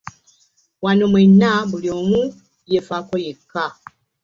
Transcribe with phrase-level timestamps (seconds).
[0.83, 2.21] Wano mwenna buli omu
[2.71, 3.65] yeefaako yekka.